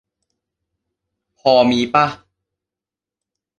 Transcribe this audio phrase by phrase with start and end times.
[1.39, 2.05] พอมีป่ะ?